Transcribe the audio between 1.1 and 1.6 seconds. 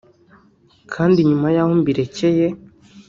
nyuma